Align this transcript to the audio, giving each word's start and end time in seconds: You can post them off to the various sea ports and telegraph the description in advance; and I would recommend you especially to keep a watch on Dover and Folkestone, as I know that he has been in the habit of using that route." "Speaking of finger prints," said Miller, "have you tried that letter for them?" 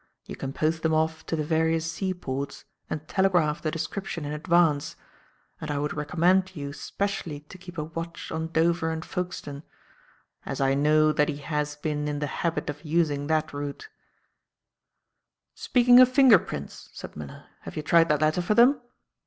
You 0.25 0.35
can 0.35 0.51
post 0.51 0.81
them 0.81 0.95
off 0.95 1.23
to 1.27 1.35
the 1.35 1.43
various 1.43 1.91
sea 1.91 2.11
ports 2.11 2.65
and 2.89 3.07
telegraph 3.07 3.61
the 3.61 3.69
description 3.69 4.25
in 4.25 4.31
advance; 4.33 4.95
and 5.61 5.69
I 5.69 5.77
would 5.77 5.93
recommend 5.95 6.55
you 6.55 6.69
especially 6.69 7.41
to 7.41 7.57
keep 7.59 7.77
a 7.77 7.83
watch 7.83 8.31
on 8.31 8.47
Dover 8.47 8.89
and 8.89 9.05
Folkestone, 9.05 9.61
as 10.43 10.59
I 10.59 10.73
know 10.73 11.11
that 11.11 11.29
he 11.29 11.37
has 11.37 11.75
been 11.75 12.07
in 12.07 12.17
the 12.17 12.25
habit 12.41 12.67
of 12.67 12.83
using 12.83 13.27
that 13.27 13.53
route." 13.53 13.89
"Speaking 15.53 15.99
of 15.99 16.09
finger 16.11 16.39
prints," 16.39 16.89
said 16.93 17.15
Miller, 17.15 17.45
"have 17.59 17.75
you 17.77 17.83
tried 17.83 18.09
that 18.09 18.21
letter 18.21 18.41
for 18.41 18.55
them?" 18.55 18.81